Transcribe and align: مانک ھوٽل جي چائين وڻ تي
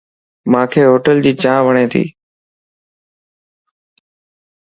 مانک 0.51 0.71
ھوٽل 0.89 1.17
جي 1.25 1.33
چائين 1.41 1.63
وڻ 1.65 1.75
تي 1.91 2.03